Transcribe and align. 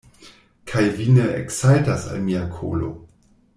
Kaj 0.71 0.81
vi 1.01 1.05
ne 1.17 1.27
eksaltas 1.43 2.09
al 2.15 2.25
mia 2.31 2.43
kolo! 2.59 2.91